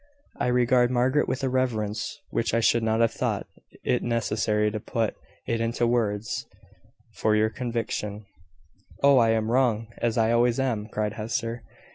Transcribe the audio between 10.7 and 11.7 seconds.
cried Hester.